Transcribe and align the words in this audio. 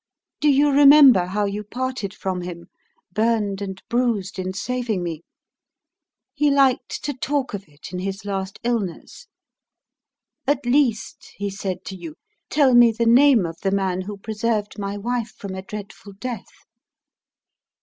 Do 0.39 0.49
you 0.49 0.71
remember 0.71 1.27
how 1.27 1.45
you 1.45 1.63
parted 1.63 2.11
from 2.11 2.41
him 2.41 2.69
burned 3.13 3.61
and 3.61 3.79
bruised 3.87 4.39
in 4.39 4.51
saving 4.51 5.03
me? 5.03 5.21
He 6.33 6.49
liked 6.49 7.03
to 7.03 7.13
talk 7.13 7.53
of 7.53 7.65
it 7.69 7.93
in 7.93 7.99
his 7.99 8.25
last 8.25 8.57
illness. 8.63 9.27
'At 10.47 10.65
least,' 10.65 11.33
he 11.35 11.51
said 11.51 11.85
to 11.85 11.95
you, 11.95 12.15
'tell 12.49 12.73
me 12.73 12.91
the 12.91 13.05
name 13.05 13.45
of 13.45 13.59
the 13.61 13.69
man 13.69 14.01
who 14.01 14.17
preserved 14.17 14.79
my 14.79 14.97
wife 14.97 15.35
from 15.37 15.53
a 15.53 15.61
dreadful 15.61 16.13
death.' 16.13 16.65